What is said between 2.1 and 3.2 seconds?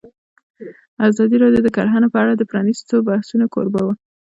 په اړه د پرانیستو